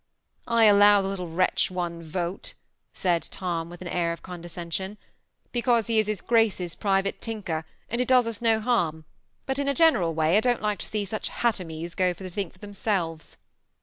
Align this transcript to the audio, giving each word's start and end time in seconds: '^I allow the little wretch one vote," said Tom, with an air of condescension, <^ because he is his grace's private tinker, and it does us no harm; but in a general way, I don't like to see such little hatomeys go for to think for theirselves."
'^I 0.47 0.67
allow 0.67 1.03
the 1.03 1.07
little 1.09 1.29
wretch 1.29 1.69
one 1.69 2.01
vote," 2.01 2.55
said 2.91 3.21
Tom, 3.21 3.69
with 3.69 3.83
an 3.83 3.87
air 3.87 4.11
of 4.11 4.23
condescension, 4.23 4.93
<^ 4.93 4.97
because 5.51 5.85
he 5.85 5.99
is 5.99 6.07
his 6.07 6.21
grace's 6.21 6.73
private 6.73 7.21
tinker, 7.21 7.65
and 7.87 8.01
it 8.01 8.07
does 8.07 8.25
us 8.25 8.41
no 8.41 8.59
harm; 8.59 9.05
but 9.45 9.59
in 9.59 9.67
a 9.67 9.75
general 9.75 10.15
way, 10.15 10.37
I 10.37 10.41
don't 10.41 10.59
like 10.59 10.79
to 10.79 10.87
see 10.87 11.05
such 11.05 11.29
little 11.29 11.41
hatomeys 11.43 11.93
go 11.93 12.15
for 12.15 12.23
to 12.23 12.31
think 12.31 12.53
for 12.53 12.57
theirselves." 12.59 13.37